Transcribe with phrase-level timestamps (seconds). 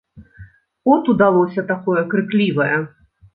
[0.95, 2.73] От удалося такое крыклівае.